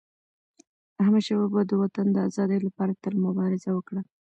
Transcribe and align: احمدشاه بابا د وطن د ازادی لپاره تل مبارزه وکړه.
احمدشاه 1.01 1.39
بابا 1.41 1.61
د 1.67 1.71
وطن 1.81 2.05
د 2.11 2.17
ازادی 2.27 2.59
لپاره 2.67 2.97
تل 3.03 3.13
مبارزه 3.25 3.69
وکړه. 3.73 4.01